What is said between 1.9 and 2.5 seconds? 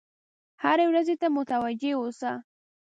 اوسه.